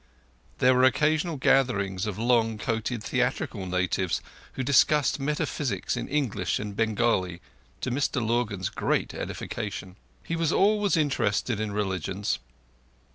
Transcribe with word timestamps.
There 0.57 0.73
were 0.73 0.83
occasional 0.83 1.37
gatherings 1.37 2.07
of 2.07 2.17
long 2.17 2.57
coated 2.57 3.03
theatrical 3.03 3.67
natives 3.67 4.19
who 4.53 4.63
discussed 4.63 5.19
metaphysics 5.19 5.95
in 5.95 6.07
English 6.07 6.57
and 6.57 6.75
Bengali, 6.75 7.39
to 7.81 7.91
Mr 7.91 8.19
Lurgan's 8.19 8.69
great 8.69 9.13
edification. 9.13 9.97
He 10.23 10.35
was 10.35 10.51
always 10.51 10.97
interested 10.97 11.59
in 11.59 11.71
religions. 11.71 12.39